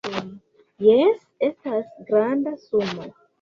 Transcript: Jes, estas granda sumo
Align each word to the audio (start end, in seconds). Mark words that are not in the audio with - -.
Jes, 0.85 1.19
estas 1.49 1.93
granda 2.09 2.55
sumo 2.65 3.09